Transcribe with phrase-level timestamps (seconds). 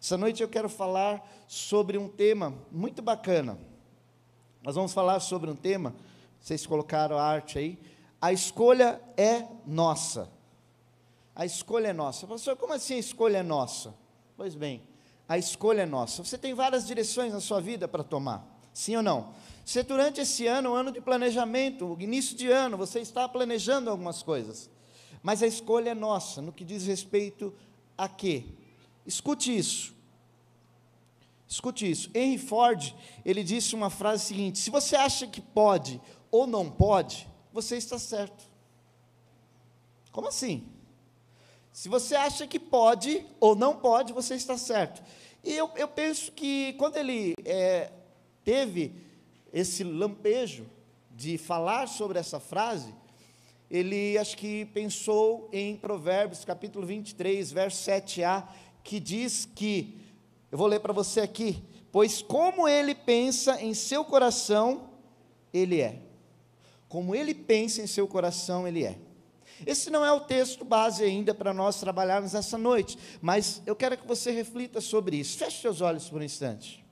[0.00, 3.58] Essa noite eu quero falar sobre um tema muito bacana.
[4.62, 5.94] Nós vamos falar sobre um tema,
[6.40, 7.78] vocês colocaram a arte aí.
[8.18, 10.30] A escolha é nossa.
[11.34, 12.26] A escolha é nossa.
[12.26, 13.94] Pastor, como assim a escolha é nossa?
[14.38, 14.82] Pois bem,
[15.28, 16.24] a escolha é nossa.
[16.24, 19.34] Você tem várias direções na sua vida para tomar, sim ou não?
[19.66, 24.22] Se durante esse ano, um ano de planejamento, início de ano, você está planejando algumas
[24.22, 24.70] coisas,
[25.22, 27.54] mas a escolha é nossa, no que diz respeito
[27.98, 28.46] a quê?
[29.06, 29.94] Escute isso.
[31.48, 32.10] Escute isso.
[32.14, 36.00] Henry Ford, ele disse uma frase seguinte: se você acha que pode
[36.30, 38.48] ou não pode, você está certo.
[40.12, 40.68] Como assim?
[41.72, 45.02] Se você acha que pode ou não pode, você está certo.
[45.42, 47.90] E eu, eu penso que quando ele é,
[48.44, 48.92] teve
[49.52, 50.66] esse lampejo
[51.10, 52.94] de falar sobre essa frase,
[53.70, 58.48] ele acho que pensou em Provérbios capítulo 23, verso 7a,
[58.82, 59.98] que diz que,
[60.50, 64.90] eu vou ler para você aqui, pois como ele pensa em seu coração,
[65.52, 66.00] ele é.
[66.88, 68.98] Como ele pensa em seu coração, ele é.
[69.66, 73.96] Esse não é o texto base ainda para nós trabalharmos essa noite, mas eu quero
[73.96, 75.36] que você reflita sobre isso.
[75.36, 76.84] Feche seus olhos por um instante.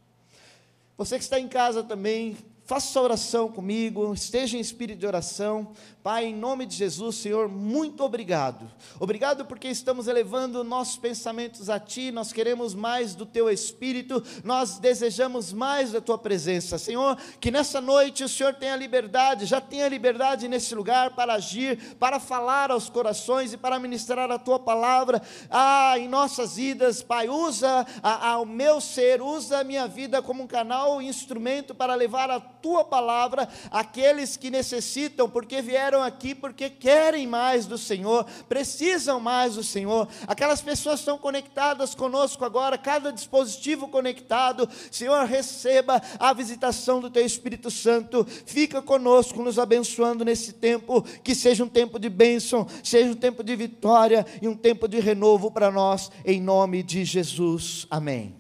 [0.97, 2.37] Você que está em casa também,
[2.69, 5.73] faça oração comigo, esteja em espírito de oração.
[6.03, 8.71] Pai, em nome de Jesus, Senhor, muito obrigado.
[9.01, 14.79] Obrigado porque estamos elevando nossos pensamentos a Ti, nós queremos mais do Teu Espírito, nós
[14.79, 16.77] desejamos mais da Tua presença.
[16.77, 21.97] Senhor, que nessa noite o Senhor tenha liberdade, já tenha liberdade nesse lugar para agir,
[21.99, 27.03] para falar aos corações e para ministrar a Tua palavra ah, em nossas vidas.
[27.03, 31.75] Pai, usa a, a, o meu ser, usa a minha vida como um canal, instrumento
[31.75, 37.79] para levar a tua palavra àqueles que necessitam, porque vieram aqui porque querem mais do
[37.79, 40.09] Senhor, precisam mais do Senhor.
[40.27, 44.69] Aquelas pessoas estão conectadas conosco agora, cada dispositivo conectado.
[44.91, 48.25] Senhor, receba a visitação do teu Espírito Santo.
[48.25, 53.43] Fica conosco, nos abençoando nesse tempo, que seja um tempo de bênção, seja um tempo
[53.43, 57.87] de vitória e um tempo de renovo para nós, em nome de Jesus.
[57.91, 58.35] Amém.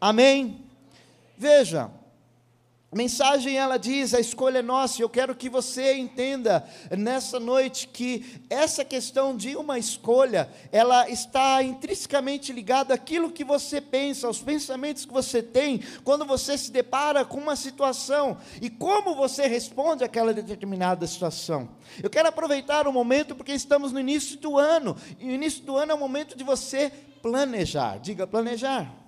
[0.00, 0.64] Amém.
[1.36, 1.90] Veja,
[2.94, 6.64] a mensagem ela diz: a escolha é nossa, eu quero que você entenda
[6.96, 13.80] nessa noite que essa questão de uma escolha, ela está intrinsecamente ligada àquilo que você
[13.80, 19.16] pensa, aos pensamentos que você tem, quando você se depara com uma situação e como
[19.16, 21.68] você responde àquela determinada situação.
[22.00, 25.76] Eu quero aproveitar o momento porque estamos no início do ano, e o início do
[25.76, 29.03] ano é o momento de você planejar, diga planejar.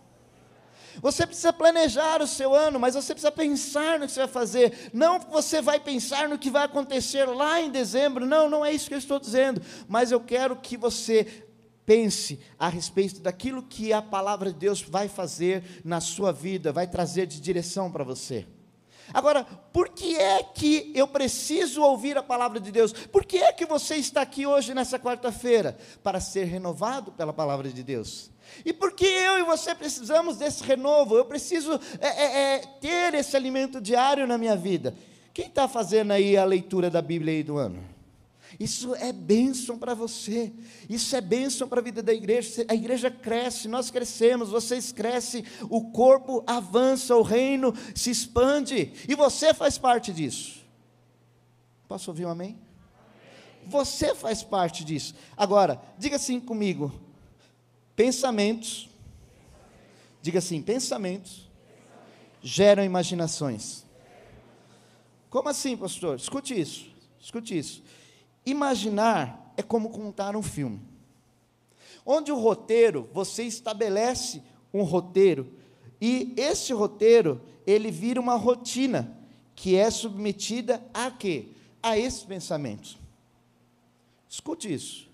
[1.00, 4.90] Você precisa planejar o seu ano, mas você precisa pensar no que você vai fazer.
[4.92, 8.26] Não você vai pensar no que vai acontecer lá em dezembro.
[8.26, 9.60] Não, não é isso que eu estou dizendo.
[9.88, 11.44] Mas eu quero que você
[11.84, 16.86] pense a respeito daquilo que a palavra de Deus vai fazer na sua vida, vai
[16.86, 18.46] trazer de direção para você.
[19.12, 22.92] Agora, por que é que eu preciso ouvir a palavra de Deus?
[22.92, 25.76] Por que é que você está aqui hoje nessa quarta-feira?
[26.02, 28.30] Para ser renovado pela palavra de Deus.
[28.64, 33.36] E porque eu e você precisamos desse renovo, eu preciso é, é, é, ter esse
[33.36, 34.94] alimento diário na minha vida.
[35.32, 37.95] Quem está fazendo aí a leitura da Bíblia aí do ano?
[38.58, 40.52] Isso é bênção para você,
[40.88, 42.64] isso é bênção para a vida da igreja.
[42.68, 49.14] A igreja cresce, nós crescemos, vocês crescem, o corpo avança, o reino se expande, e
[49.14, 50.64] você faz parte disso.
[51.88, 52.50] Posso ouvir um amém?
[52.50, 52.58] amém.
[53.66, 55.14] Você faz parte disso.
[55.36, 56.92] Agora, diga assim comigo:
[57.96, 58.88] Pensamentos,
[60.20, 61.48] diga assim: pensamentos
[62.42, 63.86] geram imaginações.
[65.30, 66.16] Como assim, pastor?
[66.16, 66.86] Escute isso,
[67.20, 67.82] escute isso.
[68.46, 70.80] Imaginar é como contar um filme.
[72.04, 74.40] Onde o roteiro, você estabelece
[74.72, 75.52] um roteiro,
[76.00, 79.12] e esse roteiro, ele vira uma rotina,
[79.56, 81.48] que é submetida a quê?
[81.82, 82.96] A esses pensamentos.
[84.28, 85.10] Escute isso.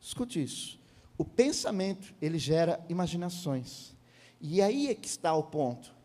[0.00, 0.80] Escute isso.
[1.18, 3.94] O pensamento, ele gera imaginações.
[4.40, 5.95] E aí é que está o ponto.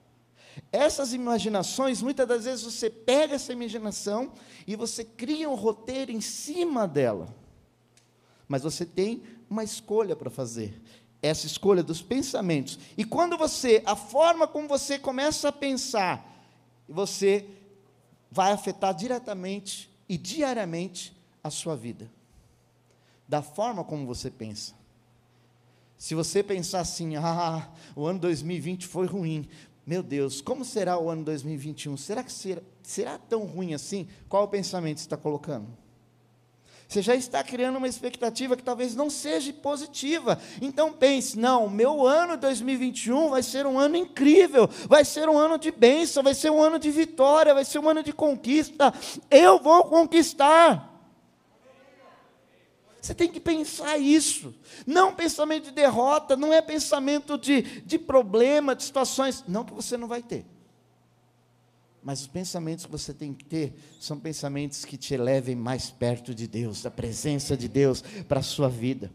[0.71, 4.33] Essas imaginações, muitas das vezes você pega essa imaginação
[4.65, 7.33] e você cria um roteiro em cima dela.
[8.47, 10.81] Mas você tem uma escolha para fazer.
[11.21, 12.79] Essa escolha dos pensamentos.
[12.97, 16.25] E quando você, a forma como você começa a pensar,
[16.87, 17.45] você
[18.29, 22.11] vai afetar diretamente e diariamente a sua vida.
[23.27, 24.73] Da forma como você pensa.
[25.97, 29.47] Se você pensar assim, ah, o ano 2020 foi ruim,
[29.85, 31.97] meu Deus, como será o ano 2021?
[31.97, 34.07] Será que será, será tão ruim assim?
[34.29, 35.67] Qual o pensamento você está colocando?
[36.91, 40.37] Você já está criando uma expectativa que talvez não seja positiva.
[40.61, 45.57] Então pense: não, meu ano 2021 vai ser um ano incrível, vai ser um ano
[45.57, 48.93] de bênção, vai ser um ano de vitória, vai ser um ano de conquista.
[49.29, 50.90] Eu vou conquistar.
[53.01, 54.53] Você tem que pensar isso.
[54.85, 59.43] Não pensamento de derrota, não é pensamento de, de problema, de situações.
[59.47, 60.45] Não que você não vai ter.
[62.03, 66.33] Mas os pensamentos que você tem que ter são pensamentos que te elevem mais perto
[66.33, 69.11] de Deus, da presença de Deus para a sua vida.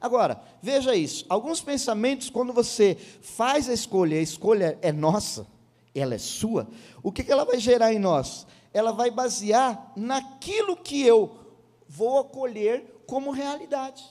[0.00, 5.46] Agora, veja isso: alguns pensamentos, quando você faz a escolha, a escolha é nossa,
[5.94, 6.68] ela é sua,
[7.02, 8.46] o que ela vai gerar em nós?
[8.72, 11.47] Ela vai basear naquilo que eu
[11.88, 14.04] vou acolher como realidade.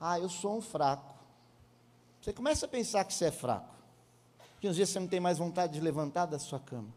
[0.00, 1.14] Ah, eu sou um fraco.
[2.20, 3.74] Você começa a pensar que você é fraco.
[4.58, 6.88] Que uns dias você não tem mais vontade de levantar da sua cama.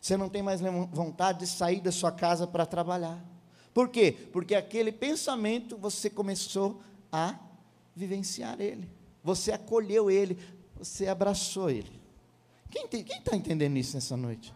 [0.00, 3.22] Você não tem mais vontade de sair da sua casa para trabalhar.
[3.74, 4.12] Por quê?
[4.32, 6.80] Porque aquele pensamento você começou
[7.12, 7.38] a
[7.94, 8.88] vivenciar ele.
[9.22, 10.38] Você acolheu ele,
[10.76, 12.00] você abraçou ele.
[12.70, 14.54] Quem está entendendo isso nessa noite?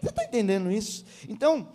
[0.00, 1.04] Você está entendendo isso?
[1.28, 1.68] Então,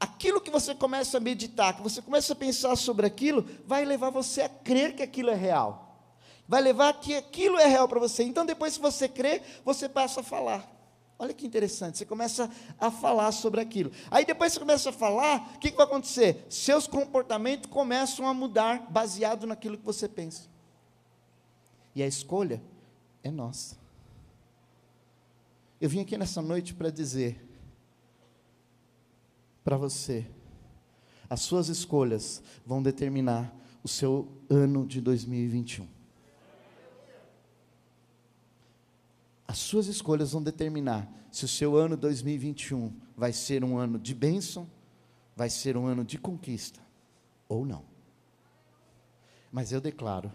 [0.00, 4.10] aquilo que você começa a meditar, que você começa a pensar sobre aquilo, vai levar
[4.10, 5.90] você a crer que aquilo é real
[6.50, 8.24] vai levar que aquilo é real para você.
[8.24, 10.68] Então, depois que você crê, você passa a falar.
[11.16, 13.92] Olha que interessante, você começa a falar sobre aquilo.
[14.10, 16.44] Aí depois você começa a falar, o que, que vai acontecer?
[16.50, 20.48] Seus comportamentos começam a mudar baseado naquilo que você pensa.
[21.94, 22.60] E a escolha
[23.22, 23.76] é nossa.
[25.80, 27.40] Eu vim aqui nessa noite para dizer
[29.64, 30.26] para você,
[31.28, 35.86] as suas escolhas vão determinar o seu ano de 2021.
[39.46, 44.14] As suas escolhas vão determinar se o seu ano 2021 vai ser um ano de
[44.14, 44.68] bênção,
[45.36, 46.80] vai ser um ano de conquista
[47.48, 47.84] ou não.
[49.50, 50.32] Mas eu declaro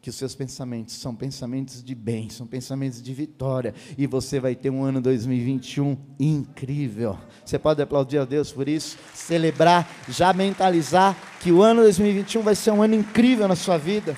[0.00, 4.54] que os seus pensamentos são pensamentos de bem, são pensamentos de vitória, e você vai
[4.54, 7.18] ter um ano 2021 incrível.
[7.44, 12.54] Você pode aplaudir a Deus por isso, celebrar, já mentalizar que o ano 2021 vai
[12.54, 14.16] ser um ano incrível na sua vida.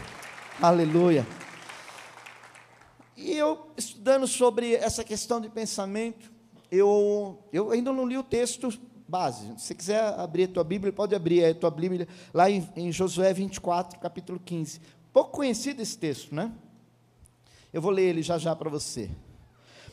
[0.60, 1.26] Aleluia.
[3.16, 6.30] E eu, estudando sobre essa questão de pensamento,
[6.70, 8.70] eu, eu ainda não li o texto
[9.08, 9.46] base.
[9.56, 12.92] Se você quiser abrir a tua Bíblia, pode abrir a tua Bíblia lá em, em
[12.92, 14.80] Josué 24, capítulo 15.
[15.18, 16.52] Pouco conhecido esse texto, né?
[17.72, 19.10] Eu vou ler ele já já para você.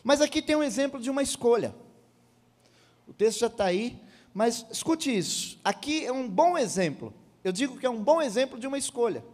[0.03, 1.73] Mas aqui tem um exemplo de uma escolha.
[3.07, 3.99] O texto já está aí,
[4.31, 5.59] mas escute isso.
[5.63, 7.11] Aqui é um bom exemplo.
[7.43, 9.25] Eu digo que é um bom exemplo de uma escolha.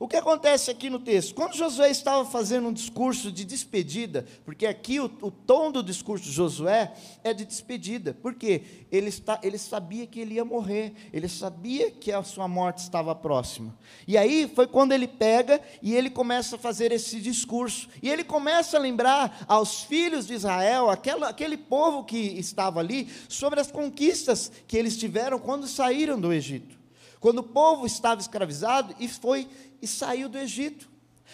[0.00, 1.34] O que acontece aqui no texto?
[1.34, 6.24] Quando Josué estava fazendo um discurso de despedida, porque aqui o, o tom do discurso
[6.24, 8.62] de Josué é de despedida, porque
[8.92, 13.12] ele, está, ele sabia que ele ia morrer, ele sabia que a sua morte estava
[13.12, 13.76] próxima.
[14.06, 18.22] E aí foi quando ele pega e ele começa a fazer esse discurso, e ele
[18.22, 23.72] começa a lembrar aos filhos de Israel, aquela, aquele povo que estava ali, sobre as
[23.72, 26.78] conquistas que eles tiveram quando saíram do Egito.
[27.20, 29.48] Quando o povo estava escravizado e foi
[29.80, 30.88] e saiu do Egito.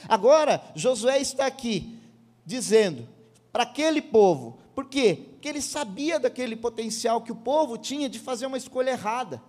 [0.09, 1.99] Agora, Josué está aqui
[2.45, 3.09] dizendo
[3.53, 5.27] para aquele povo, por quê?
[5.33, 9.41] Porque ele sabia daquele potencial que o povo tinha de fazer uma escolha errada.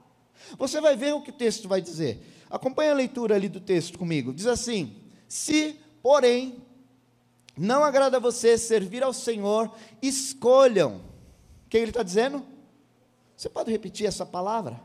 [0.57, 2.21] Você vai ver o que o texto vai dizer.
[2.49, 4.33] Acompanhe a leitura ali do texto comigo.
[4.33, 4.95] Diz assim:
[5.27, 6.63] Se, porém,
[7.57, 11.01] não agrada a você servir ao Senhor, escolham.
[11.65, 12.45] O que ele está dizendo?
[13.35, 14.79] Você pode repetir essa palavra?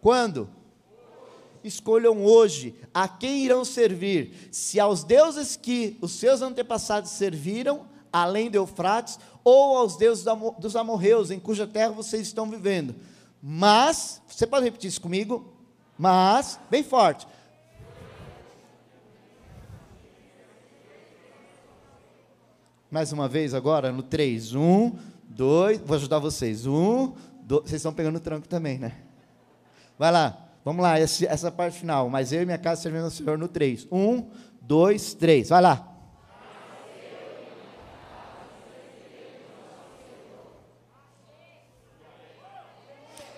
[0.00, 0.50] Quando?
[1.64, 8.50] Escolham hoje a quem irão servir, se aos deuses que os seus antepassados serviram, além
[8.50, 10.24] de Eufrates, ou aos deuses
[10.58, 12.94] dos amorreus, em cuja terra vocês estão vivendo.
[13.42, 15.52] Mas, você pode repetir isso comigo?
[15.98, 17.26] Mas, bem forte.
[22.90, 24.54] Mais uma vez agora, no 3.
[24.54, 24.92] 1,
[25.24, 26.66] 2, vou ajudar vocês.
[26.66, 28.96] 1, 2, vocês estão pegando o tranco também, né?
[29.98, 30.43] Vai lá.
[30.64, 32.08] Vamos lá, essa parte final.
[32.08, 33.86] Mas eu e minha casa servindo ao Senhor no 3.
[33.92, 34.30] 1,
[34.62, 35.48] 2, 3.
[35.50, 35.90] Vai lá.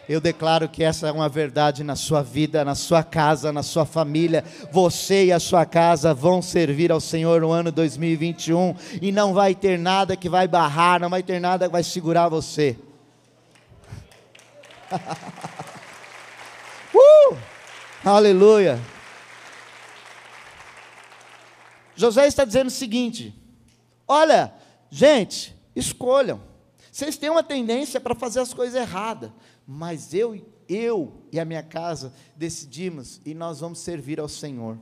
[0.09, 3.85] Eu declaro que essa é uma verdade na sua vida, na sua casa, na sua
[3.85, 4.45] família.
[4.71, 9.53] Você e a sua casa vão servir ao Senhor no ano 2021 e não vai
[9.53, 12.79] ter nada que vai barrar, não vai ter nada que vai segurar você.
[18.07, 18.79] Aleluia.
[21.97, 23.35] José está dizendo o seguinte:
[24.07, 24.55] olha,
[24.89, 26.41] gente, escolham.
[26.93, 29.33] Vocês têm uma tendência para fazer as coisas erradas,
[29.67, 34.79] mas eu, eu e a minha casa decidimos e nós vamos servir ao Senhor.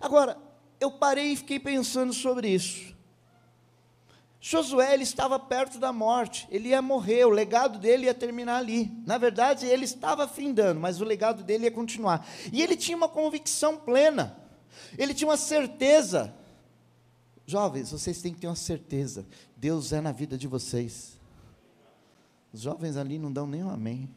[0.00, 0.36] Agora,
[0.80, 2.92] eu parei e fiquei pensando sobre isso.
[4.46, 8.92] Josué ele estava perto da morte, ele ia morrer, o legado dele ia terminar ali.
[9.06, 12.28] Na verdade, ele estava findando, mas o legado dele ia continuar.
[12.52, 14.36] E ele tinha uma convicção plena,
[14.98, 16.34] ele tinha uma certeza.
[17.46, 21.18] Jovens, vocês têm que ter uma certeza: Deus é na vida de vocês.
[22.52, 24.10] Os jovens ali não dão nem um amém.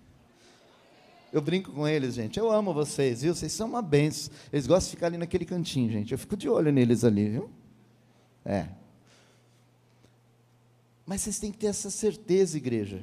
[1.31, 2.37] Eu brinco com eles, gente.
[2.37, 3.33] Eu amo vocês, viu?
[3.33, 4.33] Vocês são uma benção.
[4.51, 6.11] Eles gostam de ficar ali naquele cantinho, gente.
[6.11, 7.49] Eu fico de olho neles ali, viu?
[8.43, 8.67] É.
[11.07, 13.01] Mas vocês têm que ter essa certeza, igreja,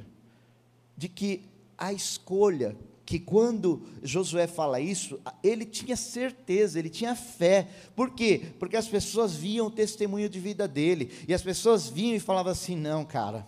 [0.95, 1.41] de que
[1.75, 7.67] a escolha, que quando Josué fala isso, ele tinha certeza, ele tinha fé.
[7.95, 8.53] Por quê?
[8.59, 12.51] Porque as pessoas viam o testemunho de vida dele, e as pessoas vinham e falavam
[12.51, 13.45] assim: não, cara,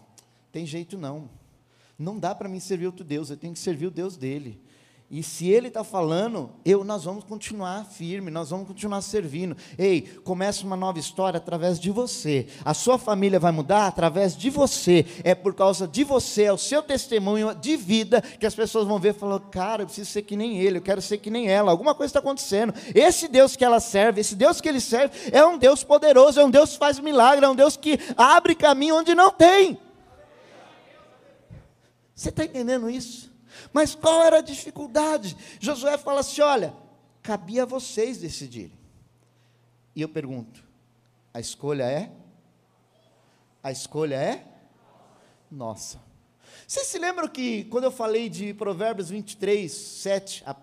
[0.51, 1.29] tem jeito não.
[1.97, 4.59] Não dá para mim servir outro Deus, eu tenho que servir o Deus dele.
[5.09, 9.55] E se ele está falando, eu, nós vamos continuar firme, nós vamos continuar servindo.
[9.77, 12.47] Ei, começa uma nova história através de você.
[12.65, 15.05] A sua família vai mudar através de você.
[15.23, 18.99] É por causa de você, é o seu testemunho de vida que as pessoas vão
[18.99, 21.47] ver e falar: cara, eu preciso ser que nem ele, eu quero ser que nem
[21.47, 21.71] ela.
[21.71, 22.73] Alguma coisa está acontecendo.
[22.93, 26.43] Esse Deus que ela serve, esse Deus que ele serve, é um Deus poderoso, é
[26.43, 29.79] um Deus que faz milagre, é um Deus que abre caminho onde não tem.
[32.13, 33.36] Você está entendendo isso?
[33.73, 35.35] Mas qual era a dificuldade?
[35.59, 36.73] Josué fala assim: olha,
[37.21, 38.77] cabia a vocês decidirem.
[39.95, 40.63] E eu pergunto:
[41.33, 42.11] a escolha é?
[43.63, 44.45] A escolha é?
[45.51, 46.01] Nossa.
[46.67, 50.55] Vocês se lembram que quando eu falei de Provérbios 23, 7, a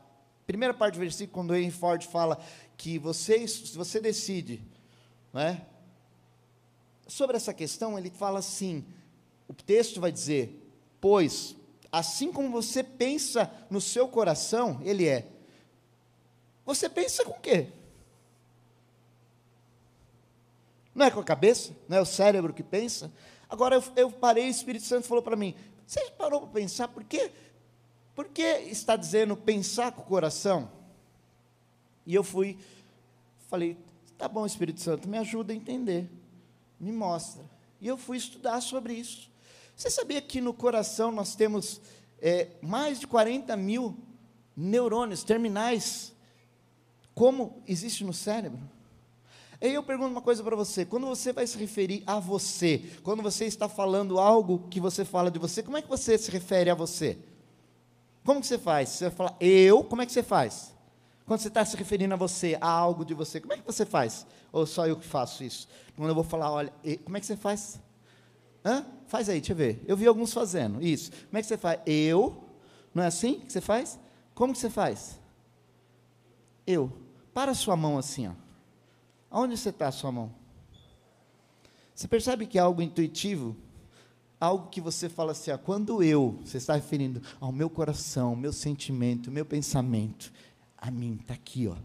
[0.46, 2.38] primeira parte do versículo, quando o Henry Ford fala
[2.76, 4.62] que você, você decide,
[5.34, 5.60] é?
[7.06, 8.84] Sobre essa questão, ele fala assim:
[9.48, 10.70] o texto vai dizer,
[11.00, 11.56] pois
[11.98, 15.28] assim como você pensa no seu coração, ele é.
[16.66, 17.68] Você pensa com o quê?
[20.92, 21.72] Não é com a cabeça?
[21.88, 23.12] Não é o cérebro que pensa?
[23.48, 25.54] Agora eu, eu parei, o Espírito Santo falou para mim:
[25.86, 27.30] você parou para pensar por quê?
[28.12, 30.68] Por que está dizendo pensar com o coração?
[32.04, 32.58] E eu fui,
[33.48, 33.76] falei:
[34.18, 36.10] tá bom, Espírito Santo, me ajuda a entender,
[36.80, 37.44] me mostra.
[37.80, 39.30] E eu fui estudar sobre isso.
[39.76, 41.80] Você sabia que no coração nós temos
[42.20, 43.96] é, mais de 40 mil
[44.56, 46.12] neurônios terminais,
[47.14, 48.60] como existe no cérebro?
[49.60, 53.22] Aí eu pergunto uma coisa para você: quando você vai se referir a você, quando
[53.22, 56.70] você está falando algo que você fala de você, como é que você se refere
[56.70, 57.18] a você?
[58.24, 58.90] Como que você faz?
[58.90, 60.74] Você vai falar eu, como é que você faz?
[61.26, 63.86] Quando você está se referindo a você, a algo de você, como é que você
[63.86, 64.26] faz?
[64.52, 65.66] Ou só eu que faço isso?
[65.96, 67.80] Quando eu vou falar, olha, como é que você faz?
[68.64, 68.86] Hã?
[69.06, 69.84] Faz aí, deixa eu ver.
[69.86, 70.82] Eu vi alguns fazendo.
[70.82, 71.10] Isso.
[71.10, 71.80] Como é que você faz?
[71.86, 72.42] Eu.
[72.94, 73.98] Não é assim que você faz?
[74.34, 75.20] Como que você faz?
[76.66, 76.90] Eu.
[77.32, 78.32] Para a sua mão assim, ó.
[79.30, 80.32] Aonde você está a sua mão?
[81.94, 83.56] Você percebe que é algo intuitivo?
[84.40, 88.52] Algo que você fala assim, ó, quando eu, você está referindo ao meu coração, meu
[88.52, 90.32] sentimento, meu pensamento,
[90.76, 91.76] a mim, está aqui, ó.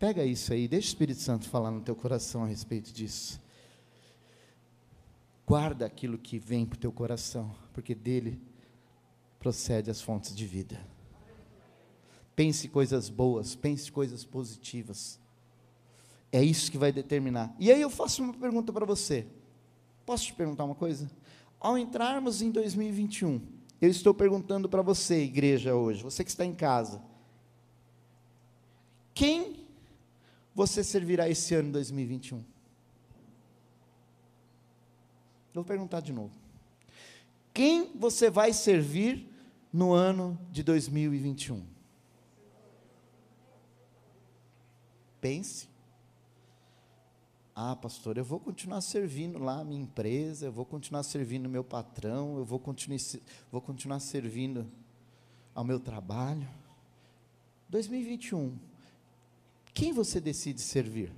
[0.00, 3.38] Pega isso aí, deixa o Espírito Santo falar no teu coração a respeito disso.
[5.46, 8.40] Guarda aquilo que vem para o teu coração, porque dele
[9.38, 10.80] procede as fontes de vida.
[12.34, 15.20] Pense coisas boas, pense coisas positivas.
[16.32, 17.54] É isso que vai determinar.
[17.58, 19.26] E aí eu faço uma pergunta para você.
[20.06, 21.10] Posso te perguntar uma coisa?
[21.60, 23.38] Ao entrarmos em 2021,
[23.82, 27.02] eu estou perguntando para você, igreja, hoje, você que está em casa,
[29.12, 29.59] quem
[30.54, 32.44] você servirá esse ano 2021?
[35.52, 36.32] vou perguntar de novo.
[37.52, 39.28] Quem você vai servir
[39.72, 41.64] no ano de 2021?
[45.20, 45.68] Pense.
[47.54, 51.62] Ah, pastor, eu vou continuar servindo lá a minha empresa, eu vou continuar servindo meu
[51.62, 52.98] patrão, eu vou continuar,
[53.52, 54.66] vou continuar servindo
[55.54, 56.48] ao meu trabalho.
[57.68, 58.56] 2021,
[59.72, 61.12] quem você decide servir?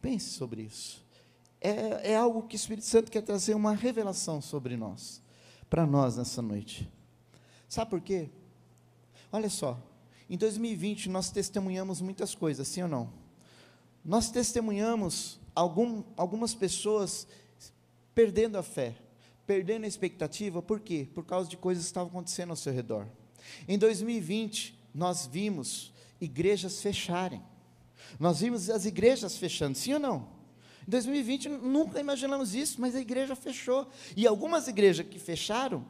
[0.00, 1.04] Pense sobre isso.
[1.60, 5.22] É, é algo que o Espírito Santo quer trazer uma revelação sobre nós,
[5.68, 6.88] para nós nessa noite.
[7.68, 8.30] Sabe por quê?
[9.32, 9.78] Olha só,
[10.30, 13.12] em 2020 nós testemunhamos muitas coisas, sim ou não?
[14.04, 17.26] Nós testemunhamos algum, algumas pessoas
[18.14, 18.94] perdendo a fé,
[19.46, 21.08] perdendo a expectativa, por quê?
[21.12, 23.06] Por causa de coisas que estavam acontecendo ao seu redor.
[23.66, 27.42] Em 2020, nós vimos igrejas fecharem.
[28.18, 30.28] Nós vimos as igrejas fechando, sim ou não?
[30.86, 33.88] Em 2020 nunca imaginamos isso, mas a igreja fechou.
[34.16, 35.84] E algumas igrejas que fecharam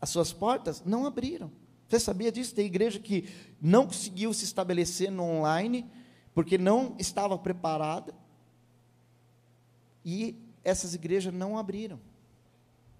[0.00, 1.50] as suas portas não abriram.
[1.88, 2.54] Você sabia disso?
[2.54, 3.28] Tem igreja que
[3.60, 5.88] não conseguiu se estabelecer no online
[6.34, 8.14] porque não estava preparada.
[10.04, 12.00] E essas igrejas não abriram.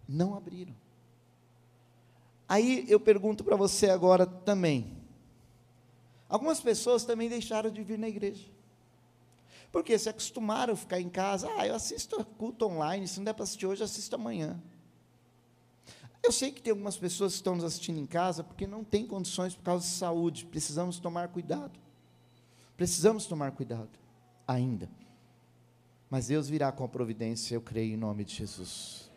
[0.06, 0.74] Não abriram.
[2.48, 5.01] Aí eu pergunto para você agora também.
[6.32, 8.48] Algumas pessoas também deixaram de vir na igreja.
[9.70, 13.34] Porque se acostumaram a ficar em casa, ah, eu assisto culto online, se não der
[13.34, 14.58] para assistir hoje, assisto amanhã.
[16.22, 19.06] Eu sei que tem algumas pessoas que estão nos assistindo em casa porque não tem
[19.06, 20.46] condições por causa de saúde.
[20.46, 21.78] Precisamos tomar cuidado.
[22.78, 23.90] Precisamos tomar cuidado
[24.48, 24.88] ainda.
[26.08, 29.10] Mas Deus virá com a providência, eu creio em nome de Jesus.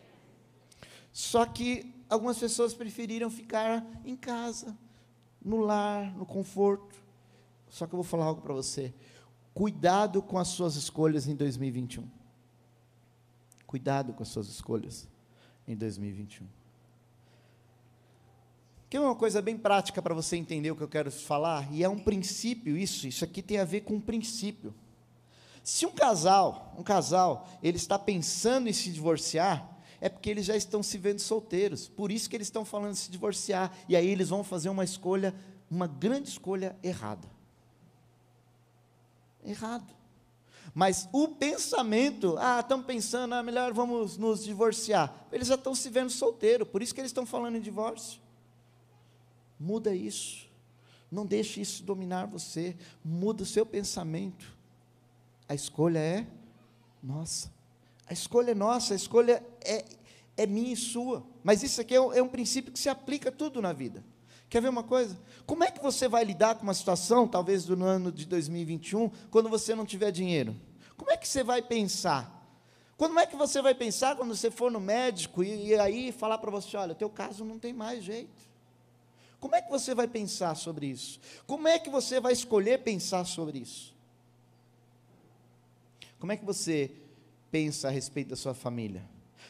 [1.10, 4.76] Só que algumas pessoas preferiram ficar em casa,
[5.42, 7.05] no lar, no conforto.
[7.76, 8.94] Só que eu vou falar algo para você.
[9.52, 12.08] Cuidado com as suas escolhas em 2021.
[13.66, 15.06] Cuidado com as suas escolhas
[15.68, 16.46] em 2021.
[18.88, 21.84] Que é uma coisa bem prática para você entender o que eu quero falar, e
[21.84, 24.74] é um princípio isso, isso aqui tem a ver com um princípio.
[25.62, 30.56] Se um casal, um casal, ele está pensando em se divorciar, é porque eles já
[30.56, 34.08] estão se vendo solteiros, por isso que eles estão falando de se divorciar, e aí
[34.08, 35.34] eles vão fazer uma escolha,
[35.70, 37.35] uma grande escolha errada
[39.46, 39.94] errado.
[40.74, 45.26] Mas o pensamento, ah, estão pensando, ah, melhor vamos nos divorciar.
[45.32, 48.20] Eles já estão se vendo solteiro, por isso que eles estão falando em divórcio.
[49.58, 50.46] Muda isso.
[51.10, 52.76] Não deixe isso dominar você.
[53.02, 54.56] Muda o seu pensamento.
[55.48, 56.26] A escolha é
[57.02, 57.50] nossa.
[58.06, 59.84] A escolha é nossa, a escolha é,
[60.36, 61.24] é minha e sua.
[61.42, 64.04] Mas isso aqui é um, é um princípio que se aplica a tudo na vida.
[64.48, 65.18] Quer ver uma coisa?
[65.44, 69.48] Como é que você vai lidar com uma situação, talvez no ano de 2021, quando
[69.48, 70.54] você não tiver dinheiro?
[70.96, 72.32] Como é que você vai pensar?
[72.96, 76.38] Como é que você vai pensar quando você for no médico e, e aí falar
[76.38, 78.46] para você, olha, teu caso não tem mais jeito?
[79.38, 81.20] Como é que você vai pensar sobre isso?
[81.46, 83.94] Como é que você vai escolher pensar sobre isso?
[86.18, 86.90] Como é que você
[87.50, 89.04] pensa a respeito da sua família?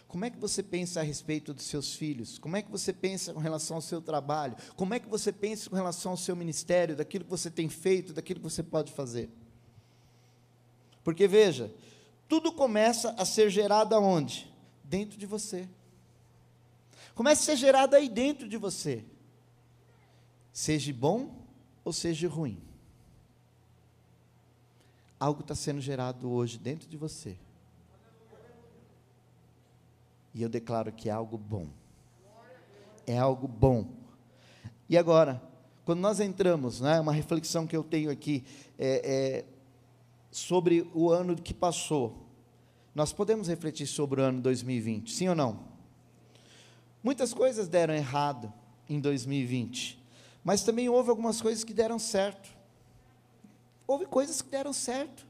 [0.09, 2.39] Como é que você pensa a respeito dos seus filhos?
[2.39, 4.57] Como é que você pensa com relação ao seu trabalho?
[4.77, 8.13] Como é que você pensa com relação ao seu ministério, daquilo que você tem feito,
[8.13, 9.29] daquilo que você pode fazer?
[11.03, 11.73] Porque veja,
[12.29, 14.53] tudo começa a ser gerado aonde?
[14.85, 15.69] Dentro de você.
[17.15, 19.05] Começa a ser gerado aí dentro de você.
[20.53, 21.45] Seja bom
[21.85, 22.63] ou seja ruim.
[25.19, 27.37] Algo está sendo gerado hoje dentro de você
[30.37, 31.67] e eu declaro que é algo bom.
[33.07, 33.89] É algo bom.
[34.87, 35.43] E agora,
[35.83, 38.45] quando nós entramos, né, uma reflexão que eu tenho aqui
[38.79, 39.45] é, é,
[40.31, 42.27] sobre o ano que passou.
[42.95, 45.61] Nós podemos refletir sobre o ano 2020, sim ou não?
[47.03, 48.53] Muitas coisas deram errado
[48.91, 49.99] em 2020,
[50.45, 52.51] mas também houve algumas coisas que deram certo.
[53.87, 55.27] Houve coisas que deram certo.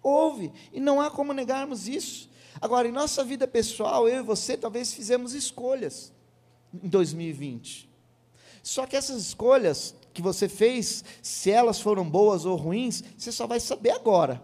[0.00, 2.30] Houve, e não há como negarmos isso.
[2.60, 6.12] Agora, em nossa vida pessoal, eu e você talvez fizemos escolhas
[6.72, 7.88] em 2020.
[8.62, 13.46] Só que essas escolhas que você fez, se elas foram boas ou ruins, você só
[13.46, 14.42] vai saber agora,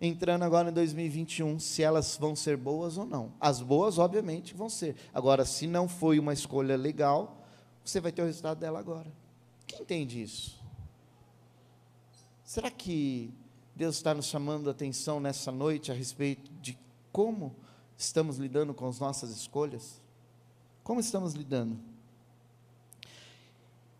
[0.00, 3.32] entrando agora em 2021, se elas vão ser boas ou não.
[3.38, 4.96] As boas, obviamente, vão ser.
[5.14, 7.46] Agora, se não foi uma escolha legal,
[7.84, 9.12] você vai ter o resultado dela agora.
[9.66, 10.60] Quem entende isso?
[12.42, 13.32] Será que
[13.74, 16.76] Deus está nos chamando a atenção nessa noite a respeito de
[17.12, 17.54] como
[17.96, 20.00] estamos lidando com as nossas escolhas?
[20.82, 21.78] Como estamos lidando?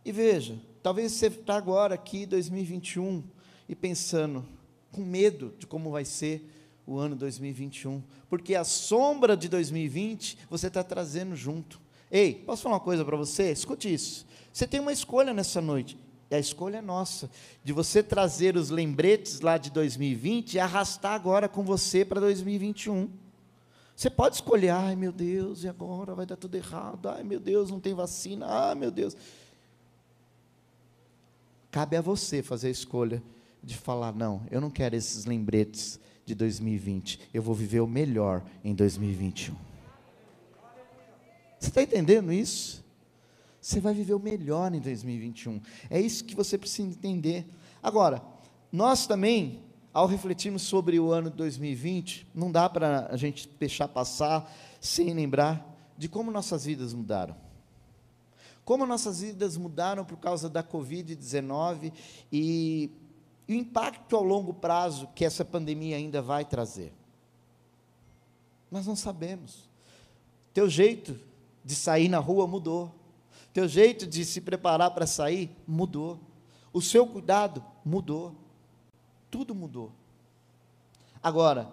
[0.05, 3.23] E veja, talvez você está agora aqui, 2021,
[3.69, 4.45] e pensando,
[4.91, 6.49] com medo de como vai ser
[6.85, 11.81] o ano 2021, porque a sombra de 2020 você está trazendo junto.
[12.11, 13.53] Ei, posso falar uma coisa para você?
[13.53, 14.27] Escute isso.
[14.53, 15.97] Você tem uma escolha nessa noite.
[16.35, 17.31] A escolha é nossa,
[17.63, 23.11] de você trazer os lembretes lá de 2020 e arrastar agora com você para 2021.
[23.95, 27.71] Você pode escolher, ai meu Deus, e agora vai dar tudo errado, ai meu Deus,
[27.71, 29.17] não tem vacina, ai meu Deus.
[31.71, 33.23] Cabe a você fazer a escolha
[33.63, 38.43] de falar: não, eu não quero esses lembretes de 2020, eu vou viver o melhor
[38.65, 39.55] em 2021.
[41.59, 42.82] Você está entendendo isso?
[43.63, 45.61] Você vai viver o melhor em 2021.
[45.89, 47.47] É isso que você precisa entender.
[47.81, 48.21] Agora,
[48.73, 49.63] nós também,
[49.95, 55.15] ao refletirmos sobre o ano de 2020, não dá para a gente deixar passar sem
[55.15, 55.65] lembrar
[55.97, 57.37] de como nossas vidas mudaram.
[58.65, 61.93] Como nossas vidas mudaram por causa da Covid-19
[62.33, 62.91] e
[63.49, 66.93] o impacto ao longo prazo que essa pandemia ainda vai trazer.
[68.69, 69.71] Nós não sabemos.
[70.53, 71.17] Teu jeito
[71.65, 73.02] de sair na rua mudou.
[73.53, 76.19] Teu jeito de se preparar para sair mudou.
[76.73, 78.35] O seu cuidado mudou.
[79.31, 79.93] Tudo mudou.
[81.23, 81.71] Agora,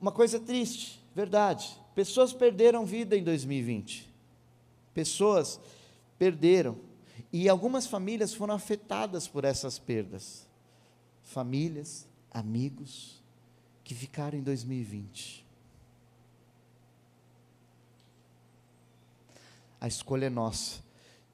[0.00, 1.80] uma coisa triste, verdade.
[1.94, 4.12] Pessoas perderam vida em 2020.
[4.92, 5.60] Pessoas
[6.18, 6.76] perderam.
[7.32, 10.46] E algumas famílias foram afetadas por essas perdas.
[11.22, 13.22] Famílias, amigos
[13.82, 15.45] que ficaram em 2020.
[19.80, 20.82] A escolha é nossa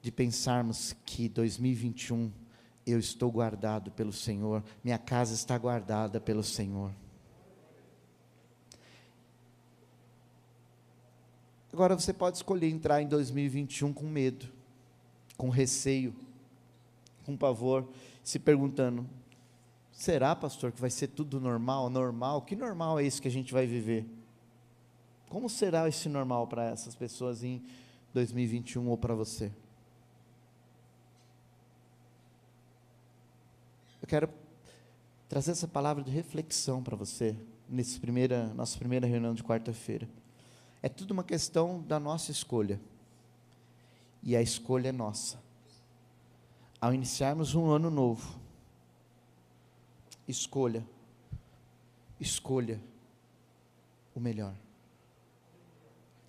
[0.01, 2.31] de pensarmos que 2021
[2.85, 6.91] eu estou guardado pelo Senhor, minha casa está guardada pelo Senhor.
[11.71, 14.47] Agora você pode escolher entrar em 2021 com medo,
[15.35, 16.13] com receio,
[17.25, 17.89] com pavor,
[18.23, 19.09] se perguntando:
[19.91, 21.89] será, pastor, que vai ser tudo normal?
[21.89, 22.41] Normal?
[22.43, 24.05] Que normal é esse que a gente vai viver?
[25.29, 27.63] Como será esse normal para essas pessoas em
[28.13, 29.51] 2021 ou para você?
[34.01, 34.29] Eu quero
[35.27, 37.35] trazer essa palavra de reflexão para você
[37.67, 40.07] nessa primeira nossa primeira reunião de quarta-feira.
[40.81, 42.79] É tudo uma questão da nossa escolha.
[44.21, 45.41] E a escolha é nossa.
[46.79, 48.37] Ao iniciarmos um ano novo,
[50.27, 50.85] escolha,
[52.19, 52.79] escolha
[54.13, 54.53] o melhor.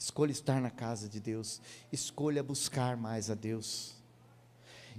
[0.04, 1.62] Escolha estar na casa de Deus.
[1.90, 3.94] Escolha buscar mais a Deus.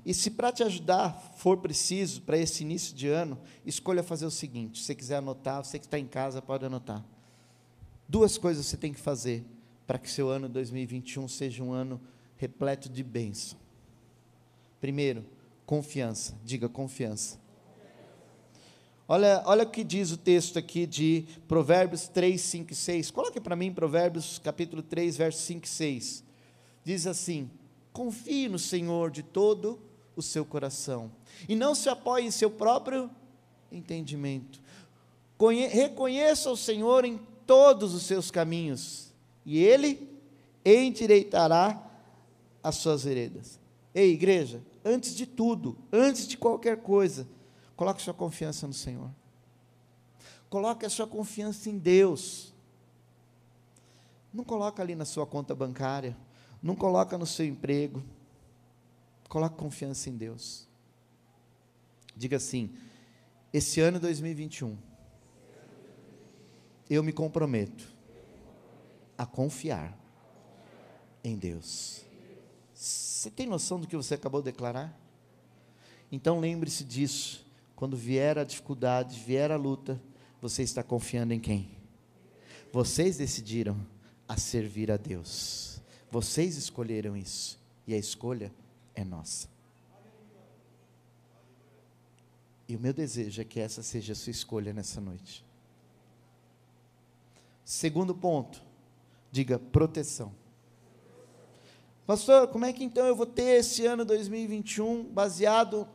[0.03, 4.31] E se para te ajudar for preciso, para esse início de ano, escolha fazer o
[4.31, 7.05] seguinte: se você quiser anotar, você que está em casa pode anotar.
[8.09, 9.45] Duas coisas você tem que fazer
[9.85, 12.01] para que seu ano 2021 seja um ano
[12.35, 13.59] repleto de bênção.
[14.81, 15.23] Primeiro,
[15.67, 16.35] confiança.
[16.43, 17.37] Diga confiança.
[19.07, 23.11] Olha, olha o que diz o texto aqui de Provérbios 3, 5 e 6.
[23.11, 26.23] Coloque para mim Provérbios capítulo 3, versos 5 e 6.
[26.83, 27.51] Diz assim:
[27.93, 29.79] Confie no Senhor de todo
[30.15, 31.11] o seu coração
[31.47, 33.11] e não se apoie em seu próprio
[33.71, 34.59] entendimento.
[35.37, 39.13] Conhe reconheça o Senhor em todos os seus caminhos
[39.45, 40.09] e Ele
[40.65, 41.79] endireitará
[42.63, 43.59] as suas veredas.
[43.93, 47.27] Ei, igreja, antes de tudo, antes de qualquer coisa,
[47.75, 49.09] coloque sua confiança no Senhor.
[50.49, 52.53] Coloque a sua confiança em Deus.
[54.33, 56.15] Não coloca ali na sua conta bancária
[56.65, 58.03] não coloca no seu emprego.
[59.29, 60.67] Coloque confiança em Deus.
[62.17, 62.75] Diga assim:
[63.53, 64.75] esse ano 2021,
[66.89, 67.87] eu me comprometo
[69.15, 69.95] a confiar
[71.23, 72.03] em Deus.
[72.73, 74.99] Você tem noção do que você acabou de declarar?
[76.11, 77.44] Então lembre-se disso.
[77.75, 80.01] Quando vier a dificuldade, vier a luta,
[80.41, 81.71] você está confiando em quem?
[82.71, 83.85] Vocês decidiram
[84.27, 85.81] a servir a Deus.
[86.09, 88.53] Vocês escolheram isso e a escolha
[88.93, 89.49] é nossa.
[92.67, 95.45] E o meu desejo é que essa seja a sua escolha nessa noite.
[97.63, 98.63] Segundo ponto,
[99.31, 100.33] diga proteção.
[102.05, 105.87] Pastor, como é que então eu vou ter esse ano 2021 baseado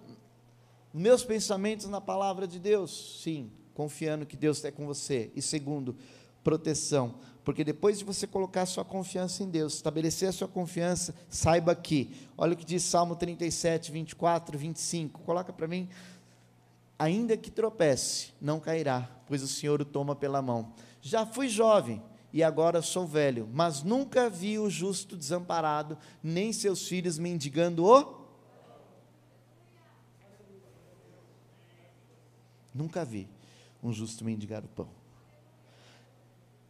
[0.92, 3.20] meus pensamentos na palavra de Deus?
[3.22, 5.30] Sim, confiando que Deus está com você.
[5.34, 5.96] E segundo,
[6.42, 7.14] proteção.
[7.44, 12.14] Porque depois de você colocar sua confiança em Deus, estabelecer a sua confiança, saiba que,
[12.36, 15.88] olha o que diz Salmo 37, 24, 25, coloca para mim.
[16.98, 20.74] Ainda que tropece, não cairá, pois o Senhor o toma pela mão.
[21.00, 26.86] Já fui jovem e agora sou velho, mas nunca vi o justo desamparado, nem seus
[26.86, 28.20] filhos mendigando o.
[32.74, 33.28] Nunca vi
[33.82, 34.88] um justo mendigar o pão.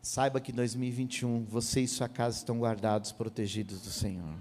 [0.03, 4.35] Saiba que em 2021 você e sua casa estão guardados, protegidos do Senhor.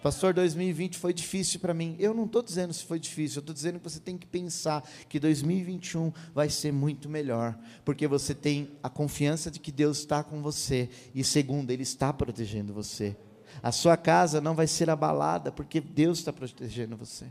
[0.00, 1.96] Pastor, 2020 foi difícil para mim.
[1.98, 4.88] Eu não estou dizendo se foi difícil, eu estou dizendo que você tem que pensar
[5.08, 10.22] que 2021 vai ser muito melhor, porque você tem a confiança de que Deus está
[10.22, 13.16] com você, e segundo, Ele está protegendo você.
[13.60, 17.26] A sua casa não vai ser abalada, porque Deus está protegendo você.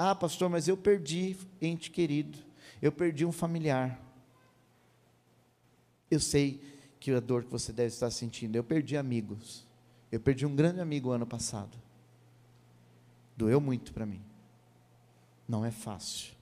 [0.00, 2.38] Ah, pastor, mas eu perdi ente querido,
[2.80, 4.00] eu perdi um familiar.
[6.08, 6.62] Eu sei
[7.00, 8.54] que a dor que você deve estar sentindo.
[8.54, 9.66] Eu perdi amigos.
[10.12, 11.76] Eu perdi um grande amigo ano passado.
[13.36, 14.22] Doeu muito para mim.
[15.48, 16.32] Não é fácil.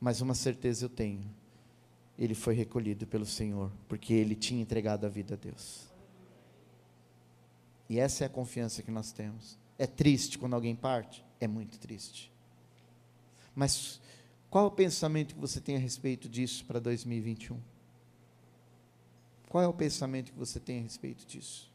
[0.00, 1.24] Mas uma certeza eu tenho.
[2.18, 5.86] Ele foi recolhido pelo Senhor, porque ele tinha entregado a vida a Deus.
[7.88, 9.56] E essa é a confiança que nós temos.
[9.78, 11.24] É triste quando alguém parte?
[11.38, 12.36] É muito triste.
[13.58, 14.00] Mas
[14.48, 17.58] qual é o pensamento que você tem a respeito disso para 2021?
[19.48, 21.68] Qual é o pensamento que você tem a respeito disso?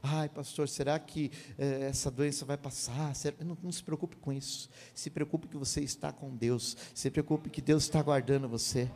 [0.00, 3.12] Ai, pastor, será que eh, essa doença vai passar?
[3.44, 4.70] Não, não, se preocupe com isso.
[4.94, 6.76] Se preocupe que você está com Deus.
[6.94, 8.88] Se preocupe que Deus está guardando você.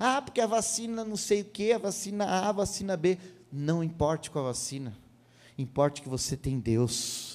[0.00, 3.16] Ah, porque a vacina não sei o que, a vacina A, a vacina B.
[3.52, 4.98] Não importe com a vacina.
[5.56, 7.33] Importe que você tem Deus.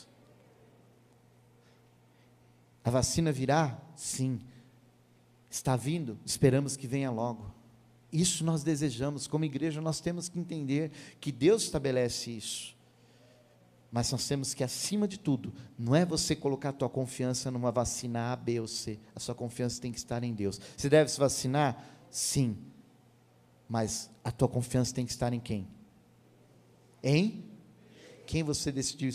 [2.90, 3.80] A vacina virá?
[3.96, 4.40] Sim.
[5.48, 6.18] Está vindo?
[6.26, 7.54] Esperamos que venha logo.
[8.12, 12.76] Isso nós desejamos, como igreja, nós temos que entender que Deus estabelece isso.
[13.92, 17.72] Mas nós temos que, acima de tudo, não é você colocar a tua confiança numa
[17.72, 18.98] vacina A, B ou C.
[19.14, 20.60] A sua confiança tem que estar em Deus.
[20.76, 21.86] Você deve se vacinar?
[22.10, 22.58] Sim.
[23.70, 25.68] Mas a tua confiança tem que estar em quem?
[27.04, 27.46] Em
[28.26, 29.12] quem você decidiu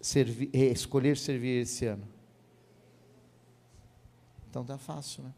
[0.00, 2.17] servir, eh, escolher servir esse ano?
[4.58, 5.32] Então tá fácil, né?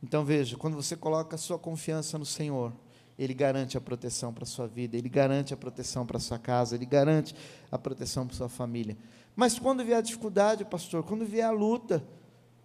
[0.00, 2.72] Então veja, quando você coloca a sua confiança no Senhor,
[3.18, 6.38] Ele garante a proteção para a sua vida, Ele garante a proteção para a sua
[6.38, 7.34] casa, Ele garante
[7.68, 8.96] a proteção para a sua família.
[9.34, 12.00] Mas quando vier a dificuldade, pastor, quando vier a luta,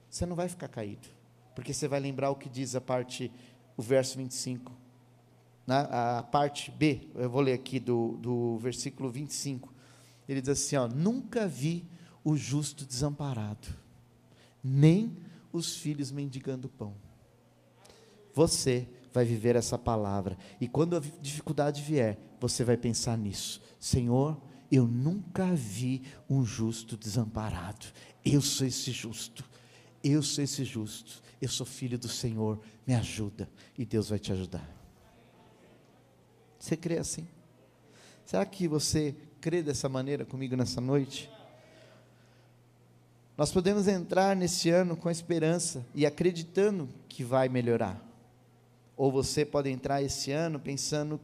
[0.08, 1.08] você não vai ficar caído,
[1.56, 3.32] porque você vai lembrar o que diz a parte,
[3.76, 4.72] o verso 25.
[5.66, 9.74] Na, a parte B, eu vou ler aqui do, do versículo 25.
[10.30, 11.84] Ele diz assim: ó, Nunca vi
[12.24, 13.68] o justo desamparado,
[14.64, 15.26] nem
[15.58, 16.96] os filhos mendigando pão.
[18.34, 20.38] Você vai viver essa palavra.
[20.62, 23.62] E quando a dificuldade vier, você vai pensar nisso.
[23.80, 24.40] Senhor,
[24.72, 27.88] eu nunca vi um justo desamparado.
[28.24, 29.44] Eu sou esse justo.
[30.04, 31.22] Eu sou esse justo.
[31.42, 32.60] Eu sou filho do Senhor.
[32.86, 33.50] Me ajuda.
[33.78, 34.70] E Deus vai te ajudar.
[36.60, 37.28] Você crê assim?
[38.26, 41.30] Será que você crê dessa maneira comigo nessa noite?
[43.38, 48.02] Nós podemos entrar nesse ano com esperança e acreditando que vai melhorar.
[48.96, 51.22] Ou você pode entrar esse ano pensando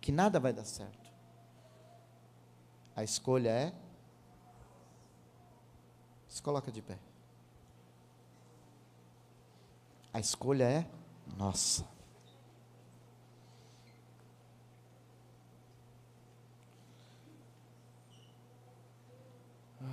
[0.00, 1.06] que nada vai dar certo.
[2.96, 3.72] A escolha é.
[6.26, 6.98] Se coloca de pé.
[10.14, 10.86] A escolha é
[11.36, 11.86] nossa.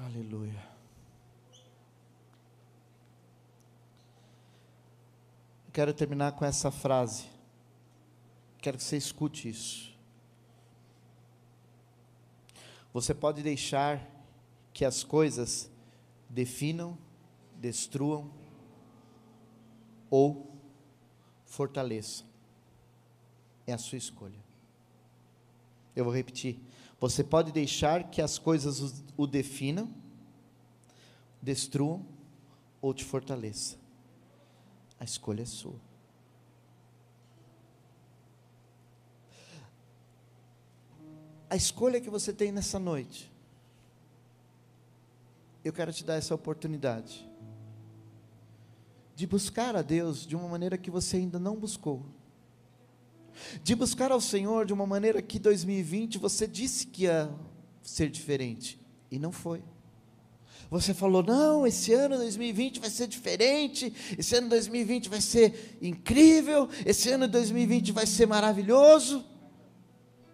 [0.06, 0.75] Aleluia.
[5.76, 7.26] Quero terminar com essa frase.
[8.60, 9.94] Quero que você escute isso.
[12.94, 14.02] Você pode deixar
[14.72, 15.70] que as coisas
[16.30, 16.98] definam,
[17.58, 18.32] destruam
[20.10, 20.50] ou
[21.44, 22.26] fortaleçam.
[23.68, 24.40] É a sua escolha.
[25.94, 26.58] Eu vou repetir.
[27.02, 29.94] Você pode deixar que as coisas o definam,
[31.42, 32.06] destruam
[32.82, 33.85] ou te fortaleçam.
[35.06, 35.80] A escolha é sua.
[41.48, 43.32] A escolha que você tem nessa noite,
[45.64, 47.30] eu quero te dar essa oportunidade
[49.16, 52.04] de buscar a Deus de uma maneira que você ainda não buscou,
[53.62, 57.32] de buscar ao Senhor de uma maneira que 2020 você disse que ia
[57.84, 59.64] ser diferente e não foi.
[60.76, 66.68] Você falou, não, esse ano 2020 vai ser diferente, esse ano 2020 vai ser incrível,
[66.86, 69.24] esse ano 2020 vai ser maravilhoso.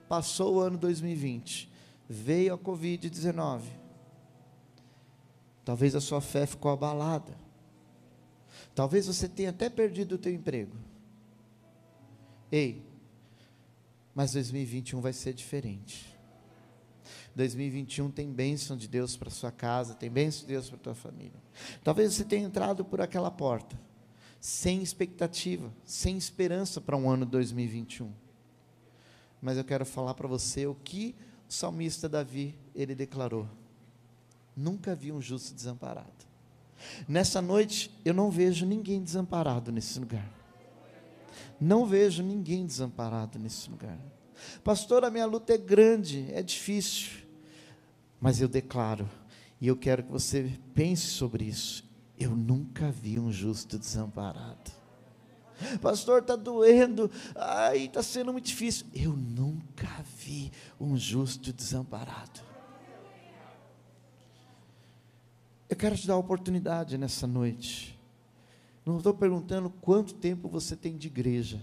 [0.09, 1.71] Passou o ano 2020,
[2.09, 3.61] veio a Covid-19.
[5.63, 7.37] Talvez a sua fé ficou abalada.
[8.73, 10.75] Talvez você tenha até perdido o teu emprego.
[12.51, 12.83] Ei,
[14.15, 16.10] mas 2021 vai ser diferente.
[17.35, 21.41] 2021 tem bênção de Deus para sua casa, tem bênção de Deus para tua família.
[21.83, 23.79] Talvez você tenha entrado por aquela porta
[24.39, 28.11] sem expectativa, sem esperança para um ano 2021.
[29.41, 31.15] Mas eu quero falar para você o que
[31.47, 33.47] o salmista Davi ele declarou:
[34.55, 36.09] Nunca vi um justo desamparado.
[37.07, 40.29] Nessa noite eu não vejo ninguém desamparado nesse lugar.
[41.59, 43.99] Não vejo ninguém desamparado nesse lugar.
[44.63, 47.20] Pastor, a minha luta é grande, é difícil
[48.21, 49.09] mas eu declaro,
[49.59, 51.83] e eu quero que você pense sobre isso.
[52.17, 54.71] Eu nunca vi um justo desamparado.
[55.81, 58.85] Pastor, está doendo, ai, está sendo muito difícil.
[58.93, 62.41] Eu nunca vi um justo desamparado.
[65.67, 67.99] Eu quero te dar a oportunidade nessa noite.
[68.85, 71.61] Não estou perguntando quanto tempo você tem de igreja.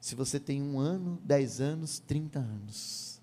[0.00, 3.17] Se você tem um ano, dez anos, trinta anos.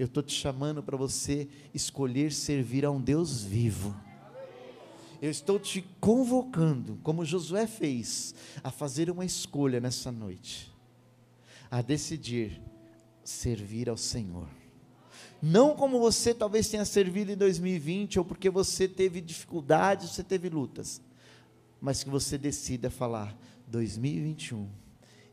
[0.00, 3.94] Eu estou te chamando para você escolher servir a um Deus vivo.
[5.20, 8.34] Eu estou te convocando, como Josué fez,
[8.64, 10.72] a fazer uma escolha nessa noite,
[11.70, 12.62] a decidir
[13.22, 14.48] servir ao Senhor.
[15.42, 20.48] Não como você talvez tenha servido em 2020, ou porque você teve dificuldades, você teve
[20.48, 21.02] lutas,
[21.78, 23.36] mas que você decida falar:
[23.66, 24.66] 2021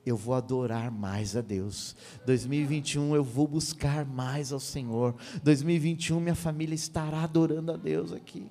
[0.09, 1.95] eu vou adorar mais a Deus.
[2.25, 5.15] 2021 eu vou buscar mais ao Senhor.
[5.43, 8.47] 2021 minha família estará adorando a Deus aqui.